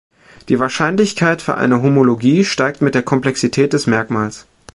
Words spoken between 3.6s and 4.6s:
des Merkmals.